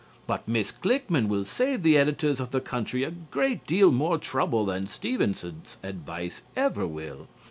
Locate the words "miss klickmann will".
0.47-1.45